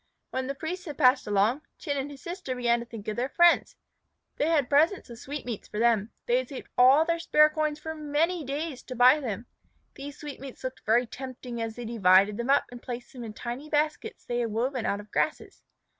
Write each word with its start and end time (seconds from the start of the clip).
When 0.31 0.47
the 0.47 0.55
priests 0.55 0.85
had 0.85 0.97
passed 0.97 1.27
along, 1.27 1.61
Chin 1.77 1.95
and 1.95 2.09
his 2.09 2.23
sister 2.23 2.55
began 2.55 2.79
to 2.79 2.87
think 2.87 3.07
of 3.07 3.15
their 3.15 3.29
friends. 3.29 3.75
They 4.37 4.47
had 4.47 4.67
presents 4.67 5.11
of 5.11 5.19
sweetmeats 5.19 5.67
for 5.67 5.77
them. 5.77 6.09
They 6.25 6.37
had 6.39 6.49
saved 6.49 6.69
all 6.75 7.05
their 7.05 7.19
spare 7.19 7.51
coins 7.51 7.77
for 7.77 7.93
many 7.93 8.43
days 8.43 8.81
to 8.85 8.95
buy 8.95 9.19
them. 9.19 9.45
These 9.93 10.17
sweetmeats 10.17 10.63
looked 10.63 10.81
very 10.87 11.05
tempting 11.05 11.61
as 11.61 11.75
they 11.75 11.85
divided 11.85 12.37
them 12.37 12.49
up 12.49 12.65
and 12.71 12.81
placed 12.81 13.13
them 13.13 13.23
in 13.23 13.33
tiny 13.33 13.69
baskets 13.69 14.25
they 14.25 14.39
had 14.39 14.49
woven 14.49 14.87
out 14.87 14.99
of 14.99 15.11
grasses. 15.11 15.61